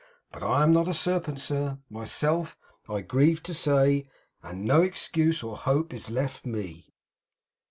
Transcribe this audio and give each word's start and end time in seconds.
But 0.31 0.41
I 0.41 0.63
am 0.63 0.73
not 0.73 0.87
a 0.87 0.95
Serpent, 0.95 1.39
sir, 1.39 1.77
myself, 1.87 2.57
I 2.89 3.01
grieve 3.01 3.43
to 3.43 3.53
say, 3.53 4.07
and 4.41 4.65
no 4.65 4.81
excuse 4.81 5.43
or 5.43 5.55
hope 5.55 5.93
is 5.93 6.09
left 6.09 6.43
me. 6.43 6.87